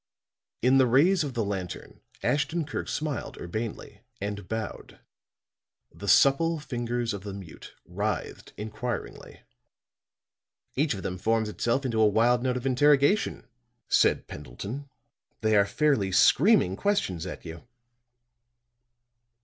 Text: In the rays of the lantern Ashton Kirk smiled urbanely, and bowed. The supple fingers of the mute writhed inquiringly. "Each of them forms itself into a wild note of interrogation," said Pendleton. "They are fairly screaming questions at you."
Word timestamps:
In 0.63 0.79
the 0.79 0.87
rays 0.87 1.23
of 1.23 1.35
the 1.35 1.45
lantern 1.45 2.01
Ashton 2.23 2.65
Kirk 2.65 2.87
smiled 2.89 3.37
urbanely, 3.39 4.01
and 4.19 4.47
bowed. 4.47 4.99
The 5.93 6.07
supple 6.07 6.59
fingers 6.59 7.13
of 7.13 7.21
the 7.21 7.35
mute 7.35 7.75
writhed 7.85 8.51
inquiringly. 8.57 9.43
"Each 10.75 10.95
of 10.95 11.03
them 11.03 11.19
forms 11.19 11.49
itself 11.49 11.85
into 11.85 12.01
a 12.01 12.07
wild 12.07 12.41
note 12.41 12.57
of 12.57 12.65
interrogation," 12.65 13.45
said 13.87 14.25
Pendleton. 14.27 14.89
"They 15.41 15.55
are 15.55 15.67
fairly 15.67 16.11
screaming 16.11 16.75
questions 16.75 17.27
at 17.27 17.45
you." 17.45 17.61